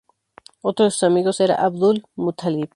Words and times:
Otro 0.63 0.85
de 0.85 0.89
sus 0.89 1.03
amigos 1.03 1.41
era 1.41 1.63
Abdul-Muttalib. 1.63 2.69